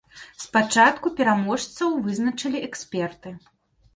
[0.43, 3.37] Спачатку пераможцаў вызначалі эксперты.